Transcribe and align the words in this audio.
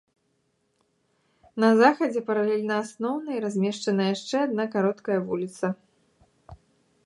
На 1.63 1.69
захадзе, 1.81 2.23
паралельна 2.31 2.75
асноўны, 2.85 3.31
размешчана 3.45 4.03
яшчэ 4.15 4.35
адна 4.49 4.63
кароткая 4.77 5.19
вуліца. 5.29 5.67